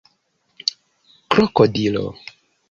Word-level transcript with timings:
krokodilo 1.31 2.05